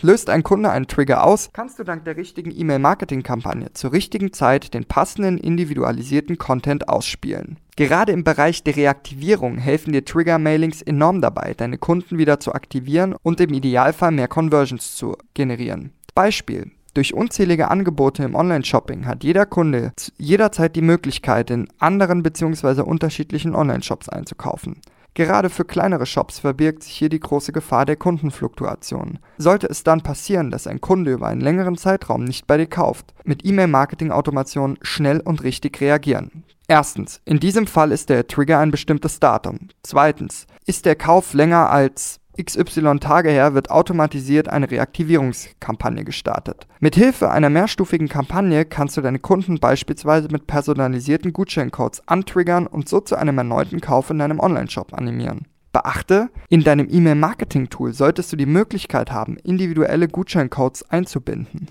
Löst 0.00 0.30
ein 0.30 0.42
Kunde 0.42 0.70
einen 0.70 0.86
Trigger 0.86 1.24
aus, 1.24 1.50
kannst 1.52 1.78
du 1.78 1.84
dank 1.84 2.04
der 2.04 2.16
richtigen 2.16 2.50
E-Mail-Marketing-Kampagne 2.50 3.72
zur 3.74 3.92
richtigen 3.92 4.32
Zeit 4.32 4.74
den 4.74 4.84
passenden 4.84 5.38
individualisierten 5.38 6.38
Content 6.38 6.88
ausspielen. 6.88 7.58
Gerade 7.76 8.12
im 8.12 8.24
Bereich 8.24 8.62
der 8.64 8.76
Reaktivierung 8.76 9.58
helfen 9.58 9.92
dir 9.92 10.04
Trigger-Mailings 10.04 10.82
enorm 10.82 11.20
dabei, 11.20 11.54
deine 11.54 11.78
Kunden 11.78 12.18
wieder 12.18 12.40
zu 12.40 12.52
aktivieren 12.52 13.14
und 13.22 13.40
im 13.40 13.52
Idealfall 13.52 14.12
mehr 14.12 14.28
Conversions 14.28 14.94
zu 14.96 15.16
generieren. 15.34 15.92
Beispiel. 16.14 16.70
Durch 16.94 17.14
unzählige 17.14 17.70
Angebote 17.70 18.22
im 18.22 18.34
Online-Shopping 18.34 19.06
hat 19.06 19.24
jeder 19.24 19.46
Kunde 19.46 19.92
jederzeit 20.18 20.76
die 20.76 20.82
Möglichkeit, 20.82 21.50
in 21.50 21.68
anderen 21.78 22.22
bzw. 22.22 22.82
unterschiedlichen 22.82 23.54
Online-Shops 23.54 24.10
einzukaufen. 24.10 24.82
Gerade 25.14 25.50
für 25.50 25.64
kleinere 25.66 26.06
Shops 26.06 26.38
verbirgt 26.38 26.82
sich 26.82 26.94
hier 26.94 27.10
die 27.10 27.20
große 27.20 27.52
Gefahr 27.52 27.84
der 27.84 27.96
Kundenfluktuation. 27.96 29.18
Sollte 29.36 29.66
es 29.68 29.84
dann 29.84 30.00
passieren, 30.00 30.50
dass 30.50 30.66
ein 30.66 30.80
Kunde 30.80 31.12
über 31.12 31.28
einen 31.28 31.42
längeren 31.42 31.76
Zeitraum 31.76 32.24
nicht 32.24 32.46
bei 32.46 32.56
dir 32.56 32.66
kauft, 32.66 33.12
mit 33.24 33.44
E-Mail-Marketing-Automation 33.44 34.78
schnell 34.80 35.20
und 35.20 35.42
richtig 35.42 35.80
reagieren. 35.82 36.44
Erstens, 36.66 37.20
in 37.26 37.40
diesem 37.40 37.66
Fall 37.66 37.92
ist 37.92 38.08
der 38.08 38.26
Trigger 38.26 38.58
ein 38.60 38.70
bestimmtes 38.70 39.20
Datum. 39.20 39.68
Zweitens, 39.82 40.46
ist 40.64 40.86
der 40.86 40.96
Kauf 40.96 41.34
länger 41.34 41.68
als 41.68 42.20
XY 42.40 42.98
Tage 42.98 43.28
her 43.28 43.52
wird 43.54 43.70
automatisiert 43.70 44.48
eine 44.48 44.70
Reaktivierungskampagne 44.70 46.04
gestartet. 46.04 46.66
Mithilfe 46.80 47.30
einer 47.30 47.50
mehrstufigen 47.50 48.08
Kampagne 48.08 48.64
kannst 48.64 48.96
du 48.96 49.02
deine 49.02 49.18
Kunden 49.18 49.60
beispielsweise 49.60 50.28
mit 50.28 50.46
personalisierten 50.46 51.34
Gutscheincodes 51.34 52.08
antriggern 52.08 52.66
und 52.66 52.88
so 52.88 53.00
zu 53.00 53.16
einem 53.16 53.36
erneuten 53.36 53.80
Kauf 53.80 54.08
in 54.08 54.18
deinem 54.18 54.40
Onlineshop 54.40 54.94
animieren. 54.94 55.46
Beachte, 55.72 56.30
in 56.48 56.64
deinem 56.64 56.88
E-Mail-Marketing-Tool 56.90 57.92
solltest 57.92 58.32
du 58.32 58.36
die 58.36 58.46
Möglichkeit 58.46 59.10
haben, 59.10 59.36
individuelle 59.38 60.08
Gutscheincodes 60.08 60.88
einzubinden, 60.90 61.68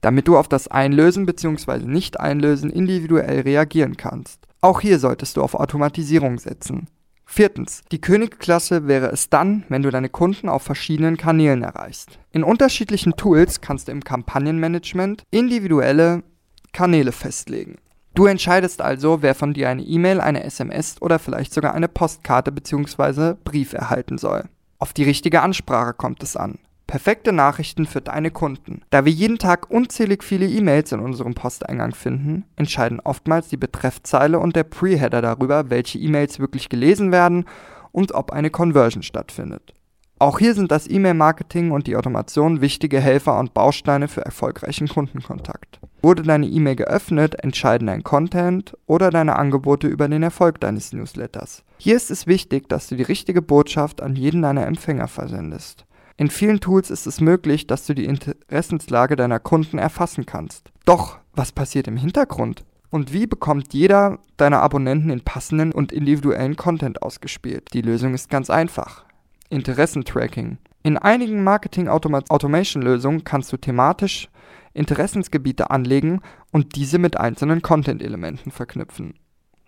damit 0.00 0.28
du 0.28 0.36
auf 0.36 0.48
das 0.48 0.68
Einlösen 0.68 1.26
bzw. 1.26 1.84
Nicht-Einlösen 1.84 2.70
individuell 2.70 3.40
reagieren 3.40 3.96
kannst. 3.96 4.46
Auch 4.60 4.80
hier 4.80 4.98
solltest 4.98 5.36
du 5.36 5.42
auf 5.42 5.54
Automatisierung 5.54 6.38
setzen. 6.38 6.88
Viertens. 7.32 7.82
Die 7.92 8.00
Königklasse 8.00 8.88
wäre 8.88 9.06
es 9.06 9.30
dann, 9.30 9.62
wenn 9.68 9.82
du 9.82 9.90
deine 9.90 10.08
Kunden 10.08 10.48
auf 10.48 10.64
verschiedenen 10.64 11.16
Kanälen 11.16 11.62
erreichst. 11.62 12.18
In 12.32 12.42
unterschiedlichen 12.42 13.14
Tools 13.14 13.60
kannst 13.60 13.86
du 13.86 13.92
im 13.92 14.02
Kampagnenmanagement 14.02 15.22
individuelle 15.30 16.24
Kanäle 16.72 17.12
festlegen. 17.12 17.76
Du 18.16 18.26
entscheidest 18.26 18.80
also, 18.80 19.22
wer 19.22 19.36
von 19.36 19.54
dir 19.54 19.68
eine 19.68 19.82
E-Mail, 19.82 20.20
eine 20.20 20.42
SMS 20.42 21.00
oder 21.00 21.20
vielleicht 21.20 21.54
sogar 21.54 21.72
eine 21.72 21.86
Postkarte 21.86 22.50
bzw. 22.50 23.34
Brief 23.44 23.74
erhalten 23.74 24.18
soll. 24.18 24.48
Auf 24.80 24.92
die 24.92 25.04
richtige 25.04 25.42
Ansprache 25.42 25.94
kommt 25.94 26.24
es 26.24 26.36
an. 26.36 26.58
Perfekte 26.90 27.30
Nachrichten 27.30 27.86
für 27.86 28.00
deine 28.00 28.32
Kunden. 28.32 28.82
Da 28.90 29.04
wir 29.04 29.12
jeden 29.12 29.38
Tag 29.38 29.70
unzählig 29.70 30.24
viele 30.24 30.48
E-Mails 30.48 30.90
in 30.90 30.98
unserem 30.98 31.34
Posteingang 31.34 31.94
finden, 31.94 32.46
entscheiden 32.56 32.98
oftmals 32.98 33.48
die 33.48 33.56
Betreffzeile 33.56 34.40
und 34.40 34.56
der 34.56 34.64
Pre-Header 34.64 35.22
darüber, 35.22 35.70
welche 35.70 36.00
E-Mails 36.00 36.40
wirklich 36.40 36.68
gelesen 36.68 37.12
werden 37.12 37.44
und 37.92 38.10
ob 38.12 38.32
eine 38.32 38.50
Conversion 38.50 39.04
stattfindet. 39.04 39.72
Auch 40.18 40.40
hier 40.40 40.52
sind 40.52 40.72
das 40.72 40.90
E-Mail-Marketing 40.90 41.70
und 41.70 41.86
die 41.86 41.94
Automation 41.94 42.60
wichtige 42.60 43.00
Helfer 43.00 43.38
und 43.38 43.54
Bausteine 43.54 44.08
für 44.08 44.22
erfolgreichen 44.22 44.88
Kundenkontakt. 44.88 45.78
Wurde 46.02 46.24
deine 46.24 46.46
E-Mail 46.46 46.74
geöffnet, 46.74 47.36
entscheiden 47.36 47.86
dein 47.86 48.02
Content 48.02 48.76
oder 48.86 49.10
deine 49.10 49.36
Angebote 49.36 49.86
über 49.86 50.08
den 50.08 50.24
Erfolg 50.24 50.58
deines 50.58 50.92
Newsletters. 50.92 51.62
Hier 51.78 51.94
ist 51.94 52.10
es 52.10 52.26
wichtig, 52.26 52.68
dass 52.68 52.88
du 52.88 52.96
die 52.96 53.04
richtige 53.04 53.42
Botschaft 53.42 54.02
an 54.02 54.16
jeden 54.16 54.42
deiner 54.42 54.66
Empfänger 54.66 55.06
versendest. 55.06 55.86
In 56.20 56.28
vielen 56.28 56.60
Tools 56.60 56.90
ist 56.90 57.06
es 57.06 57.22
möglich, 57.22 57.66
dass 57.66 57.86
du 57.86 57.94
die 57.94 58.04
Interessenslage 58.04 59.16
deiner 59.16 59.40
Kunden 59.40 59.78
erfassen 59.78 60.26
kannst. 60.26 60.70
Doch, 60.84 61.16
was 61.32 61.50
passiert 61.50 61.88
im 61.88 61.96
Hintergrund? 61.96 62.62
Und 62.90 63.14
wie 63.14 63.26
bekommt 63.26 63.72
jeder 63.72 64.18
deiner 64.36 64.60
Abonnenten 64.60 65.08
den 65.08 65.22
passenden 65.22 65.72
und 65.72 65.92
individuellen 65.92 66.56
Content 66.56 67.00
ausgespielt? 67.00 67.72
Die 67.72 67.80
Lösung 67.80 68.12
ist 68.12 68.28
ganz 68.28 68.50
einfach. 68.50 69.06
Interessentracking. 69.48 70.58
In 70.82 70.98
einigen 70.98 71.42
Marketing-Automation-Lösungen 71.42 73.24
kannst 73.24 73.50
du 73.50 73.56
thematisch 73.56 74.28
Interessensgebiete 74.74 75.70
anlegen 75.70 76.20
und 76.52 76.76
diese 76.76 76.98
mit 76.98 77.16
einzelnen 77.16 77.62
Content-Elementen 77.62 78.50
verknüpfen. 78.50 79.14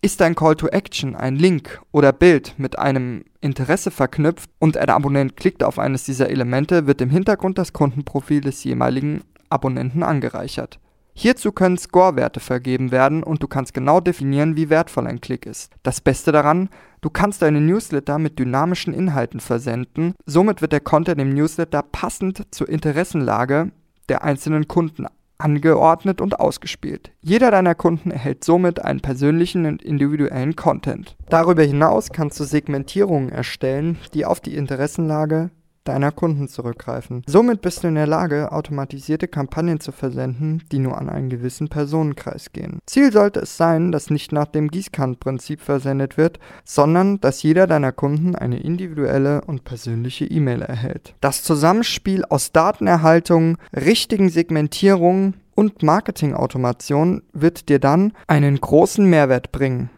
Ist 0.04 0.20
dein 0.20 0.34
Call 0.34 0.56
to 0.56 0.66
Action 0.66 1.14
ein 1.14 1.36
Link 1.36 1.80
oder 1.92 2.12
Bild 2.12 2.54
mit 2.58 2.76
einem 2.76 3.22
Interesse 3.40 3.92
verknüpft 3.92 4.50
und 4.58 4.76
ein 4.76 4.88
Abonnent 4.88 5.36
klickt 5.36 5.62
auf 5.62 5.78
eines 5.78 6.02
dieser 6.02 6.28
Elemente, 6.28 6.88
wird 6.88 7.00
im 7.00 7.10
Hintergrund 7.10 7.56
das 7.56 7.72
Kundenprofil 7.72 8.40
des 8.40 8.64
jeweiligen 8.64 9.22
Abonnenten 9.48 10.02
angereichert. 10.02 10.80
Hierzu 11.14 11.52
können 11.52 11.78
Score-Werte 11.78 12.40
vergeben 12.40 12.90
werden 12.90 13.22
und 13.22 13.44
du 13.44 13.46
kannst 13.46 13.74
genau 13.74 14.00
definieren, 14.00 14.56
wie 14.56 14.70
wertvoll 14.70 15.06
ein 15.06 15.20
Klick 15.20 15.46
ist. 15.46 15.70
Das 15.84 16.00
Beste 16.00 16.32
daran, 16.32 16.68
du 17.00 17.08
kannst 17.08 17.40
deine 17.40 17.60
Newsletter 17.60 18.18
mit 18.18 18.40
dynamischen 18.40 18.92
Inhalten 18.92 19.38
versenden, 19.38 20.14
somit 20.26 20.62
wird 20.62 20.72
der 20.72 20.80
Content 20.80 21.20
im 21.20 21.32
Newsletter 21.32 21.82
passend 21.82 22.42
zur 22.50 22.68
Interessenlage 22.68 23.70
der 24.08 24.24
einzelnen 24.24 24.66
Kunden 24.66 25.06
angeordnet 25.42 26.20
und 26.20 26.40
ausgespielt. 26.40 27.12
Jeder 27.20 27.50
deiner 27.50 27.74
Kunden 27.74 28.10
erhält 28.10 28.44
somit 28.44 28.84
einen 28.84 29.00
persönlichen 29.00 29.66
und 29.66 29.82
individuellen 29.82 30.56
Content. 30.56 31.16
Darüber 31.28 31.62
hinaus 31.62 32.10
kannst 32.10 32.38
du 32.40 32.44
Segmentierungen 32.44 33.30
erstellen, 33.30 33.98
die 34.14 34.24
auf 34.24 34.40
die 34.40 34.56
Interessenlage 34.56 35.50
deiner 35.84 36.12
Kunden 36.12 36.48
zurückgreifen. 36.48 37.22
Somit 37.26 37.60
bist 37.60 37.82
du 37.82 37.88
in 37.88 37.94
der 37.94 38.06
Lage, 38.06 38.52
automatisierte 38.52 39.28
Kampagnen 39.28 39.80
zu 39.80 39.92
versenden, 39.92 40.62
die 40.70 40.78
nur 40.78 40.98
an 40.98 41.08
einen 41.08 41.30
gewissen 41.30 41.68
Personenkreis 41.68 42.52
gehen. 42.52 42.78
Ziel 42.86 43.12
sollte 43.12 43.40
es 43.40 43.56
sein, 43.56 43.92
dass 43.92 44.10
nicht 44.10 44.32
nach 44.32 44.46
dem 44.46 44.68
Gießkannenprinzip 44.68 45.60
versendet 45.60 46.16
wird, 46.16 46.38
sondern 46.64 47.20
dass 47.20 47.42
jeder 47.42 47.66
deiner 47.66 47.92
Kunden 47.92 48.34
eine 48.34 48.60
individuelle 48.60 49.42
und 49.42 49.64
persönliche 49.64 50.24
E-Mail 50.24 50.62
erhält. 50.62 51.14
Das 51.20 51.42
Zusammenspiel 51.42 52.24
aus 52.24 52.52
Datenerhaltung, 52.52 53.58
richtigen 53.74 54.28
Segmentierungen 54.28 55.34
und 55.54 55.82
Marketingautomation 55.82 57.22
wird 57.32 57.68
dir 57.68 57.78
dann 57.78 58.12
einen 58.26 58.60
großen 58.60 59.04
Mehrwert 59.04 59.52
bringen 59.52 59.90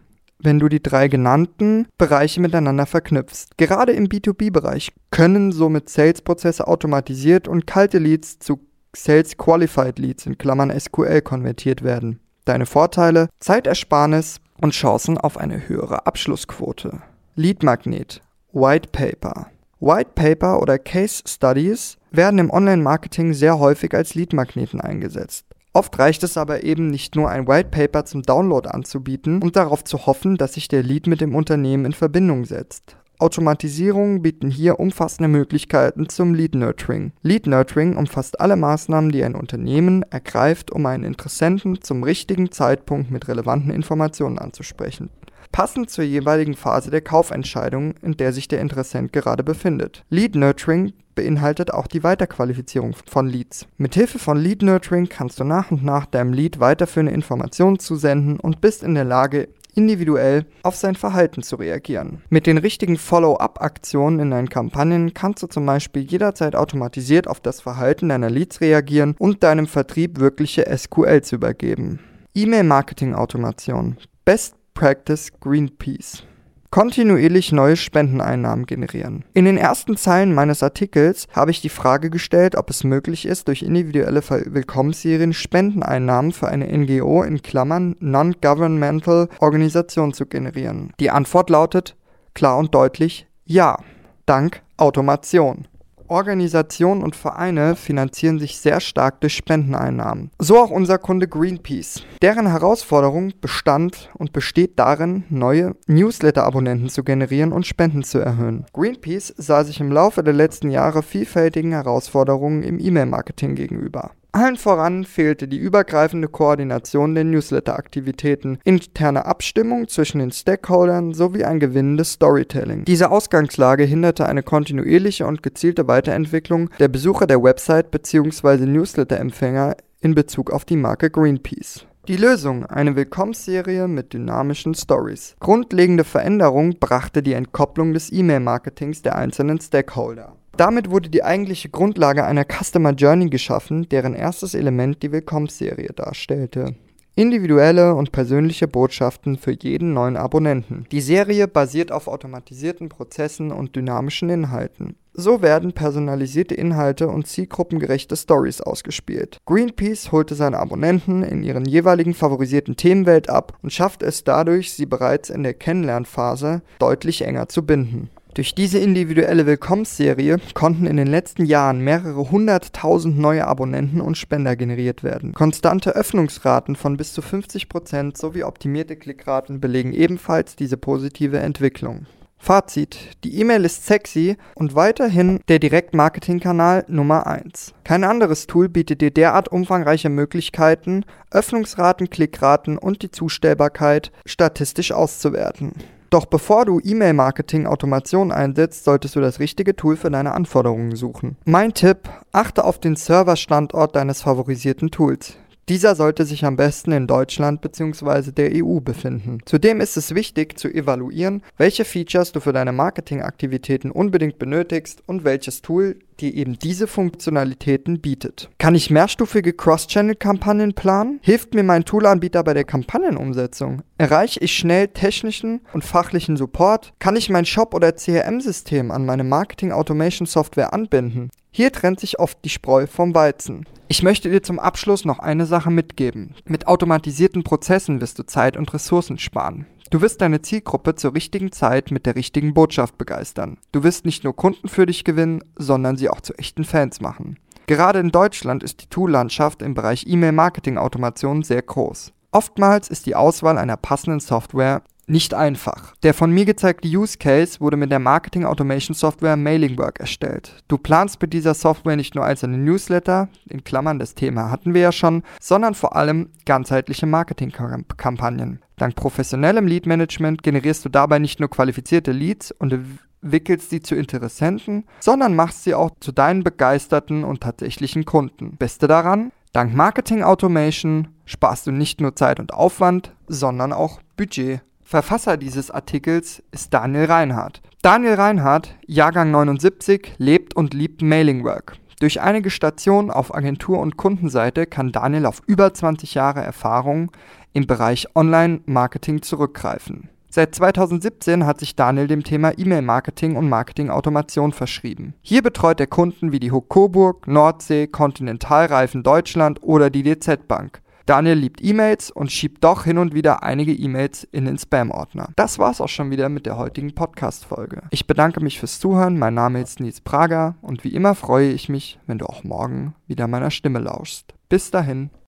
wenn 0.44 0.58
du 0.58 0.68
die 0.68 0.82
drei 0.82 1.08
genannten 1.08 1.88
Bereiche 1.98 2.40
miteinander 2.40 2.86
verknüpfst. 2.86 3.56
Gerade 3.56 3.92
im 3.92 4.06
B2B-Bereich 4.06 4.92
können 5.10 5.52
somit 5.52 5.88
Sales-Prozesse 5.88 6.66
automatisiert 6.68 7.48
und 7.48 7.66
kalte 7.66 7.98
Leads 7.98 8.38
zu 8.38 8.60
Sales 8.94 9.36
Qualified 9.36 9.98
Leads 9.98 10.26
in 10.26 10.38
Klammern 10.38 10.72
SQL 10.78 11.20
konvertiert 11.22 11.82
werden. 11.82 12.20
Deine 12.44 12.66
Vorteile, 12.66 13.28
Zeitersparnis 13.40 14.40
und 14.60 14.72
Chancen 14.72 15.18
auf 15.18 15.38
eine 15.38 15.68
höhere 15.68 16.06
Abschlussquote. 16.06 17.00
Lead 17.34 17.62
Magnet, 17.62 18.20
White 18.52 18.90
Paper. 18.92 19.48
White 19.80 20.10
Paper 20.14 20.62
oder 20.62 20.78
Case 20.78 21.22
Studies 21.26 21.96
werden 22.10 22.38
im 22.38 22.50
Online-Marketing 22.50 23.34
sehr 23.34 23.58
häufig 23.58 23.92
als 23.94 24.14
Lead-Magneten 24.14 24.80
eingesetzt. 24.80 25.46
Oft 25.76 25.98
reicht 25.98 26.22
es 26.22 26.36
aber 26.36 26.62
eben 26.62 26.86
nicht 26.86 27.16
nur 27.16 27.28
ein 27.28 27.48
White 27.48 27.70
Paper 27.70 28.04
zum 28.04 28.22
Download 28.22 28.68
anzubieten 28.68 29.42
und 29.42 29.56
darauf 29.56 29.82
zu 29.82 30.06
hoffen, 30.06 30.36
dass 30.36 30.54
sich 30.54 30.68
der 30.68 30.84
Lead 30.84 31.08
mit 31.08 31.20
dem 31.20 31.34
Unternehmen 31.34 31.84
in 31.84 31.92
Verbindung 31.92 32.44
setzt. 32.44 32.96
Automatisierungen 33.18 34.22
bieten 34.22 34.50
hier 34.50 34.78
umfassende 34.78 35.28
Möglichkeiten 35.28 36.08
zum 36.08 36.32
Lead 36.32 36.54
Nurturing. 36.54 37.12
Lead 37.22 37.48
Nurturing 37.48 37.96
umfasst 37.96 38.40
alle 38.40 38.54
Maßnahmen, 38.54 39.10
die 39.10 39.24
ein 39.24 39.34
Unternehmen 39.34 40.04
ergreift, 40.10 40.70
um 40.70 40.86
einen 40.86 41.02
Interessenten 41.02 41.82
zum 41.82 42.04
richtigen 42.04 42.52
Zeitpunkt 42.52 43.10
mit 43.10 43.26
relevanten 43.26 43.72
Informationen 43.72 44.38
anzusprechen 44.38 45.10
passend 45.54 45.88
zur 45.88 46.02
jeweiligen 46.02 46.54
Phase 46.54 46.90
der 46.90 47.00
Kaufentscheidung, 47.00 47.94
in 48.02 48.16
der 48.16 48.32
sich 48.32 48.48
der 48.48 48.60
Interessent 48.60 49.12
gerade 49.12 49.44
befindet. 49.44 50.02
Lead 50.10 50.34
Nurturing 50.34 50.94
beinhaltet 51.14 51.72
auch 51.72 51.86
die 51.86 52.02
Weiterqualifizierung 52.02 52.96
von 53.06 53.28
Leads. 53.28 53.68
Mithilfe 53.76 54.18
von 54.18 54.36
Lead 54.36 54.62
Nurturing 54.62 55.08
kannst 55.08 55.38
du 55.38 55.44
nach 55.44 55.70
und 55.70 55.84
nach 55.84 56.06
deinem 56.06 56.32
Lead 56.32 56.58
weiterführende 56.58 57.12
Informationen 57.12 57.78
zusenden 57.78 58.40
und 58.40 58.60
bist 58.60 58.82
in 58.82 58.96
der 58.96 59.04
Lage, 59.04 59.48
individuell 59.76 60.44
auf 60.64 60.74
sein 60.74 60.96
Verhalten 60.96 61.44
zu 61.44 61.54
reagieren. 61.54 62.22
Mit 62.30 62.48
den 62.48 62.58
richtigen 62.58 62.96
Follow-up-Aktionen 62.96 64.18
in 64.18 64.32
deinen 64.32 64.48
Kampagnen 64.48 65.14
kannst 65.14 65.44
du 65.44 65.46
zum 65.46 65.66
Beispiel 65.66 66.02
jederzeit 66.02 66.56
automatisiert 66.56 67.28
auf 67.28 67.38
das 67.38 67.60
Verhalten 67.60 68.08
deiner 68.08 68.28
Leads 68.28 68.60
reagieren 68.60 69.14
und 69.20 69.44
deinem 69.44 69.68
Vertrieb 69.68 70.18
wirkliche 70.18 70.66
SQL 70.76 71.22
zu 71.22 71.36
übergeben. 71.36 72.00
E-Mail-Marketing-Automation. 72.34 73.98
Best 74.24 74.56
Practice 74.74 75.30
Greenpeace. 75.40 76.24
Kontinuierlich 76.70 77.52
neue 77.52 77.76
Spendeneinnahmen 77.76 78.66
generieren. 78.66 79.24
In 79.32 79.44
den 79.44 79.56
ersten 79.56 79.96
Zeilen 79.96 80.34
meines 80.34 80.64
Artikels 80.64 81.28
habe 81.32 81.52
ich 81.52 81.60
die 81.60 81.68
Frage 81.68 82.10
gestellt, 82.10 82.56
ob 82.56 82.68
es 82.68 82.82
möglich 82.82 83.26
ist, 83.26 83.46
durch 83.46 83.62
individuelle 83.62 84.28
Willkommensserien 84.28 85.32
Spendeneinnahmen 85.32 86.32
für 86.32 86.48
eine 86.48 86.66
NGO 86.76 87.22
in 87.22 87.42
Klammern 87.42 87.94
Non-Governmental 88.00 89.28
Organisation 89.38 90.12
zu 90.12 90.26
generieren. 90.26 90.92
Die 90.98 91.10
Antwort 91.10 91.48
lautet 91.48 91.96
klar 92.34 92.58
und 92.58 92.74
deutlich 92.74 93.28
ja. 93.44 93.78
Dank 94.26 94.62
Automation. 94.76 95.68
Organisationen 96.08 97.02
und 97.02 97.16
Vereine 97.16 97.76
finanzieren 97.76 98.38
sich 98.38 98.58
sehr 98.58 98.80
stark 98.80 99.20
durch 99.20 99.34
Spendeneinnahmen. 99.34 100.30
So 100.38 100.58
auch 100.58 100.70
unser 100.70 100.98
Kunde 100.98 101.28
Greenpeace. 101.28 102.02
Deren 102.22 102.46
Herausforderung 102.46 103.32
bestand 103.40 104.10
und 104.14 104.32
besteht 104.32 104.78
darin, 104.78 105.24
neue 105.28 105.74
Newsletter-Abonnenten 105.86 106.88
zu 106.88 107.04
generieren 107.04 107.52
und 107.52 107.66
Spenden 107.66 108.02
zu 108.02 108.18
erhöhen. 108.18 108.66
Greenpeace 108.72 109.34
sah 109.36 109.64
sich 109.64 109.80
im 109.80 109.92
Laufe 109.92 110.22
der 110.22 110.34
letzten 110.34 110.70
Jahre 110.70 111.02
vielfältigen 111.02 111.72
Herausforderungen 111.72 112.62
im 112.62 112.78
E-Mail-Marketing 112.78 113.54
gegenüber. 113.54 114.12
Allen 114.34 114.56
voran 114.56 115.04
fehlte 115.04 115.46
die 115.46 115.58
übergreifende 115.58 116.26
Koordination 116.26 117.14
der 117.14 117.22
Newsletter-Aktivitäten, 117.22 118.58
interne 118.64 119.26
Abstimmung 119.26 119.86
zwischen 119.86 120.18
den 120.18 120.32
Stakeholdern 120.32 121.14
sowie 121.14 121.44
ein 121.44 121.60
gewinnendes 121.60 122.14
Storytelling. 122.14 122.84
Diese 122.84 123.12
Ausgangslage 123.12 123.84
hinderte 123.84 124.26
eine 124.26 124.42
kontinuierliche 124.42 125.24
und 125.24 125.44
gezielte 125.44 125.86
Weiterentwicklung 125.86 126.68
der 126.80 126.88
Besucher 126.88 127.28
der 127.28 127.44
Website 127.44 127.92
bzw. 127.92 128.66
Newsletter-Empfänger 128.66 129.76
in 130.00 130.16
Bezug 130.16 130.50
auf 130.50 130.64
die 130.64 130.78
Marke 130.78 131.10
Greenpeace. 131.10 131.86
Die 132.08 132.16
Lösung, 132.16 132.66
eine 132.66 132.96
Willkommensserie 132.96 133.86
mit 133.86 134.14
dynamischen 134.14 134.74
Stories. 134.74 135.36
Grundlegende 135.38 136.02
Veränderung 136.02 136.80
brachte 136.80 137.22
die 137.22 137.34
Entkopplung 137.34 137.92
des 137.92 138.10
E-Mail-Marketings 138.10 139.02
der 139.02 139.14
einzelnen 139.14 139.60
Stakeholder. 139.60 140.34
Damit 140.56 140.90
wurde 140.90 141.08
die 141.08 141.24
eigentliche 141.24 141.68
Grundlage 141.68 142.24
einer 142.24 142.44
Customer 142.44 142.92
Journey 142.92 143.28
geschaffen, 143.28 143.88
deren 143.88 144.14
erstes 144.14 144.54
Element 144.54 145.02
die 145.02 145.10
Willkommensserie 145.10 145.92
darstellte. 145.94 146.76
Individuelle 147.16 147.94
und 147.94 148.10
persönliche 148.10 148.66
Botschaften 148.66 149.38
für 149.38 149.52
jeden 149.52 149.94
neuen 149.94 150.16
Abonnenten. 150.16 150.86
Die 150.90 151.00
Serie 151.00 151.46
basiert 151.46 151.92
auf 151.92 152.08
automatisierten 152.08 152.88
Prozessen 152.88 153.52
und 153.52 153.76
dynamischen 153.76 154.30
Inhalten. 154.30 154.96
So 155.12 155.40
werden 155.40 155.72
personalisierte 155.72 156.56
Inhalte 156.56 157.06
und 157.06 157.28
zielgruppengerechte 157.28 158.16
Stories 158.16 158.60
ausgespielt. 158.60 159.38
Greenpeace 159.46 160.10
holte 160.10 160.34
seine 160.34 160.58
Abonnenten 160.58 161.22
in 161.22 161.44
ihren 161.44 161.66
jeweiligen 161.66 162.14
favorisierten 162.14 162.74
Themenwelt 162.74 163.30
ab 163.30 163.56
und 163.62 163.72
schafft 163.72 164.02
es 164.02 164.24
dadurch, 164.24 164.72
sie 164.72 164.86
bereits 164.86 165.30
in 165.30 165.44
der 165.44 165.54
Kennenlernphase 165.54 166.62
deutlich 166.80 167.22
enger 167.22 167.48
zu 167.48 167.64
binden. 167.64 168.10
Durch 168.34 168.52
diese 168.52 168.78
individuelle 168.78 169.46
Willkommensserie 169.46 170.38
konnten 170.54 170.86
in 170.86 170.96
den 170.96 171.06
letzten 171.06 171.44
Jahren 171.44 171.78
mehrere 171.78 172.32
hunderttausend 172.32 173.16
neue 173.16 173.46
Abonnenten 173.46 174.00
und 174.00 174.18
Spender 174.18 174.56
generiert 174.56 175.04
werden. 175.04 175.34
Konstante 175.34 175.94
Öffnungsraten 175.94 176.74
von 176.74 176.96
bis 176.96 177.12
zu 177.12 177.20
50% 177.20 178.18
sowie 178.18 178.42
optimierte 178.42 178.96
Klickraten 178.96 179.60
belegen 179.60 179.92
ebenfalls 179.92 180.56
diese 180.56 180.76
positive 180.76 181.38
Entwicklung. 181.38 182.06
Fazit: 182.36 182.98
Die 183.22 183.38
E-Mail 183.40 183.64
ist 183.64 183.86
sexy 183.86 184.36
und 184.56 184.74
weiterhin 184.74 185.38
der 185.46 185.60
Direktmarketing-Kanal 185.60 186.86
Nummer 186.88 187.28
1. 187.28 187.72
Kein 187.84 188.02
anderes 188.02 188.48
Tool 188.48 188.68
bietet 188.68 189.00
dir 189.00 189.12
derart 189.12 189.46
umfangreiche 189.46 190.08
Möglichkeiten, 190.08 191.04
Öffnungsraten, 191.30 192.10
Klickraten 192.10 192.78
und 192.78 193.02
die 193.02 193.12
Zustellbarkeit 193.12 194.10
statistisch 194.26 194.90
auszuwerten. 194.90 195.72
Doch 196.14 196.26
bevor 196.26 196.64
du 196.64 196.78
E-Mail-Marketing-Automation 196.78 198.30
einsetzt, 198.30 198.84
solltest 198.84 199.16
du 199.16 199.20
das 199.20 199.40
richtige 199.40 199.74
Tool 199.74 199.96
für 199.96 200.12
deine 200.12 200.30
Anforderungen 200.30 200.94
suchen. 200.94 201.36
Mein 201.44 201.74
Tipp, 201.74 202.08
achte 202.30 202.64
auf 202.64 202.78
den 202.78 202.94
Serverstandort 202.94 203.96
deines 203.96 204.22
favorisierten 204.22 204.92
Tools. 204.92 205.36
Dieser 205.70 205.94
sollte 205.94 206.26
sich 206.26 206.44
am 206.44 206.56
besten 206.56 206.92
in 206.92 207.06
Deutschland 207.06 207.62
bzw. 207.62 208.32
der 208.32 208.50
EU 208.54 208.80
befinden. 208.80 209.38
Zudem 209.46 209.80
ist 209.80 209.96
es 209.96 210.14
wichtig 210.14 210.58
zu 210.58 210.68
evaluieren, 210.68 211.42
welche 211.56 211.86
Features 211.86 212.32
du 212.32 212.40
für 212.40 212.52
deine 212.52 212.72
Marketingaktivitäten 212.72 213.90
unbedingt 213.90 214.38
benötigst 214.38 215.02
und 215.06 215.24
welches 215.24 215.62
Tool 215.62 215.98
dir 216.20 216.34
eben 216.34 216.58
diese 216.58 216.86
Funktionalitäten 216.86 218.00
bietet. 218.00 218.50
Kann 218.58 218.74
ich 218.74 218.90
mehrstufige 218.90 219.54
Cross-Channel-Kampagnen 219.54 220.74
planen? 220.74 221.18
Hilft 221.22 221.54
mir 221.54 221.62
mein 221.62 221.86
Toolanbieter 221.86 222.44
bei 222.44 222.52
der 222.52 222.64
Kampagnenumsetzung? 222.64 223.82
Erreiche 223.96 224.40
ich 224.40 224.52
schnell 224.52 224.88
technischen 224.88 225.62
und 225.72 225.82
fachlichen 225.82 226.36
Support? 226.36 226.92
Kann 226.98 227.16
ich 227.16 227.30
mein 227.30 227.46
Shop- 227.46 227.74
oder 227.74 227.92
CRM-System 227.92 228.90
an 228.90 229.06
meine 229.06 229.24
Marketing-Automation-Software 229.24 230.74
anbinden? 230.74 231.30
Hier 231.56 231.70
trennt 231.70 232.00
sich 232.00 232.18
oft 232.18 232.44
die 232.44 232.48
Spreu 232.48 232.88
vom 232.88 233.14
Weizen. 233.14 233.64
Ich 233.86 234.02
möchte 234.02 234.28
dir 234.28 234.42
zum 234.42 234.58
Abschluss 234.58 235.04
noch 235.04 235.20
eine 235.20 235.46
Sache 235.46 235.70
mitgeben. 235.70 236.34
Mit 236.46 236.66
automatisierten 236.66 237.44
Prozessen 237.44 238.00
wirst 238.00 238.18
du 238.18 238.24
Zeit 238.24 238.56
und 238.56 238.74
Ressourcen 238.74 239.18
sparen. 239.18 239.64
Du 239.90 240.00
wirst 240.00 240.20
deine 240.20 240.42
Zielgruppe 240.42 240.96
zur 240.96 241.14
richtigen 241.14 241.52
Zeit 241.52 241.92
mit 241.92 242.06
der 242.06 242.16
richtigen 242.16 242.54
Botschaft 242.54 242.98
begeistern. 242.98 243.58
Du 243.70 243.84
wirst 243.84 244.04
nicht 244.04 244.24
nur 244.24 244.34
Kunden 244.34 244.66
für 244.66 244.84
dich 244.84 245.04
gewinnen, 245.04 245.44
sondern 245.54 245.96
sie 245.96 246.08
auch 246.08 246.22
zu 246.22 246.34
echten 246.34 246.64
Fans 246.64 247.00
machen. 247.00 247.38
Gerade 247.68 248.00
in 248.00 248.10
Deutschland 248.10 248.64
ist 248.64 248.82
die 248.82 248.88
Tool-Landschaft 248.88 249.62
im 249.62 249.74
Bereich 249.74 250.08
E-Mail-Marketing-Automation 250.08 251.44
sehr 251.44 251.62
groß. 251.62 252.12
Oftmals 252.34 252.88
ist 252.88 253.06
die 253.06 253.14
Auswahl 253.14 253.58
einer 253.58 253.76
passenden 253.76 254.18
Software 254.18 254.82
nicht 255.06 255.34
einfach. 255.34 255.94
Der 256.02 256.14
von 256.14 256.32
mir 256.32 256.44
gezeigte 256.44 256.88
Use 256.88 257.16
Case 257.16 257.60
wurde 257.60 257.76
mit 257.76 257.92
der 257.92 258.00
Marketing 258.00 258.44
Automation 258.44 258.92
Software 258.92 259.36
Mailingwork 259.36 260.00
erstellt. 260.00 260.64
Du 260.66 260.76
planst 260.76 261.22
mit 261.22 261.32
dieser 261.32 261.54
Software 261.54 261.94
nicht 261.94 262.16
nur 262.16 262.24
einzelne 262.24 262.58
Newsletter, 262.58 263.28
in 263.48 263.62
Klammern 263.62 264.00
das 264.00 264.16
Thema 264.16 264.50
hatten 264.50 264.74
wir 264.74 264.80
ja 264.80 264.90
schon, 264.90 265.22
sondern 265.40 265.74
vor 265.74 265.94
allem 265.94 266.30
ganzheitliche 266.44 267.06
Marketingkampagnen. 267.06 268.60
Dank 268.78 268.96
professionellem 268.96 269.68
Lead 269.68 269.86
Management 269.86 270.42
generierst 270.42 270.84
du 270.84 270.88
dabei 270.88 271.20
nicht 271.20 271.38
nur 271.38 271.50
qualifizierte 271.50 272.10
Leads 272.10 272.50
und 272.50 272.76
wickelst 273.20 273.70
sie 273.70 273.80
zu 273.80 273.94
Interessenten, 273.94 274.86
sondern 274.98 275.36
machst 275.36 275.62
sie 275.62 275.74
auch 275.74 275.92
zu 276.00 276.10
deinen 276.10 276.42
begeisterten 276.42 277.22
und 277.22 277.42
tatsächlichen 277.42 278.04
Kunden. 278.04 278.56
Beste 278.56 278.88
daran? 278.88 279.30
Dank 279.54 279.72
Marketing 279.72 280.24
Automation 280.24 281.06
sparst 281.26 281.68
du 281.68 281.70
nicht 281.70 282.00
nur 282.00 282.16
Zeit 282.16 282.40
und 282.40 282.52
Aufwand, 282.52 283.14
sondern 283.28 283.72
auch 283.72 284.00
Budget. 284.16 284.62
Verfasser 284.82 285.36
dieses 285.36 285.70
Artikels 285.70 286.42
ist 286.50 286.74
Daniel 286.74 287.04
Reinhardt. 287.04 287.62
Daniel 287.80 288.14
Reinhardt, 288.14 288.74
Jahrgang 288.84 289.30
79, 289.30 290.14
lebt 290.18 290.56
und 290.56 290.74
liebt 290.74 291.02
Mailingwork. 291.02 291.76
Durch 292.00 292.20
einige 292.20 292.50
Stationen 292.50 293.12
auf 293.12 293.32
Agentur- 293.32 293.78
und 293.78 293.96
Kundenseite 293.96 294.66
kann 294.66 294.90
Daniel 294.90 295.24
auf 295.24 295.40
über 295.46 295.72
20 295.72 296.14
Jahre 296.14 296.42
Erfahrung 296.42 297.12
im 297.52 297.68
Bereich 297.68 298.08
Online-Marketing 298.16 299.22
zurückgreifen. 299.22 300.08
Seit 300.34 300.52
2017 300.52 301.46
hat 301.46 301.60
sich 301.60 301.76
Daniel 301.76 302.08
dem 302.08 302.24
Thema 302.24 302.58
E-Mail-Marketing 302.58 303.36
und 303.36 303.48
Marketing-Automation 303.48 304.50
verschrieben. 304.50 305.14
Hier 305.22 305.42
betreut 305.42 305.78
er 305.78 305.86
Kunden 305.86 306.32
wie 306.32 306.40
die 306.40 306.50
Hook 306.50 306.68
Coburg, 306.68 307.28
Nordsee, 307.28 307.86
Kontinentalreifen 307.86 309.04
Deutschland 309.04 309.62
oder 309.62 309.90
die 309.90 310.02
DZ 310.02 310.48
Bank. 310.48 310.82
Daniel 311.06 311.36
liebt 311.36 311.62
E-Mails 311.62 312.10
und 312.10 312.32
schiebt 312.32 312.64
doch 312.64 312.82
hin 312.82 312.98
und 312.98 313.14
wieder 313.14 313.44
einige 313.44 313.72
E-Mails 313.72 314.24
in 314.24 314.46
den 314.46 314.58
Spam-Ordner. 314.58 315.28
Das 315.36 315.60
war's 315.60 315.80
auch 315.80 315.88
schon 315.88 316.10
wieder 316.10 316.28
mit 316.28 316.46
der 316.46 316.58
heutigen 316.58 316.96
Podcast-Folge. 316.96 317.82
Ich 317.90 318.08
bedanke 318.08 318.40
mich 318.40 318.58
fürs 318.58 318.80
Zuhören. 318.80 319.16
Mein 319.16 319.34
Name 319.34 319.62
ist 319.62 319.78
Nils 319.78 320.00
Prager 320.00 320.56
und 320.62 320.82
wie 320.82 320.96
immer 320.96 321.14
freue 321.14 321.52
ich 321.52 321.68
mich, 321.68 322.00
wenn 322.08 322.18
du 322.18 322.26
auch 322.26 322.42
morgen 322.42 322.96
wieder 323.06 323.28
meiner 323.28 323.52
Stimme 323.52 323.78
lauschst. 323.78 324.34
Bis 324.48 324.72
dahin. 324.72 325.10